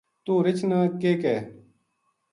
توہ 0.25 0.43
رچھ 0.45 0.63
نا 0.69 0.79
کے 1.01 1.11
کہے 1.21 1.39